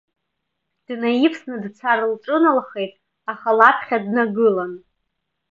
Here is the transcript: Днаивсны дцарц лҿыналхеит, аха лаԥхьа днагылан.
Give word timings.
Днаивсны 0.85 1.55
дцарц 1.63 2.03
лҿыналхеит, 2.11 2.93
аха 3.31 3.49
лаԥхьа 3.57 3.97
днагылан. 4.03 4.73